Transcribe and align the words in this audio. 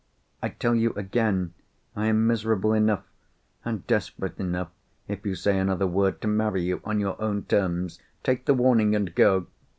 I 0.41 0.49
tell 0.49 0.73
you 0.73 0.93
again, 0.93 1.53
I 1.95 2.07
am 2.07 2.25
miserable 2.25 2.73
enough 2.73 3.03
and 3.63 3.85
desperate 3.85 4.39
enough, 4.39 4.71
if 5.07 5.23
you 5.27 5.35
say 5.35 5.59
another 5.59 5.85
word, 5.85 6.21
to 6.21 6.27
marry 6.27 6.63
you 6.63 6.81
on 6.83 6.99
your 6.99 7.21
own 7.21 7.43
terms. 7.43 7.99
Take 8.23 8.45
the 8.47 8.55
warning, 8.55 8.95
and 8.95 9.13
go!" 9.13 9.45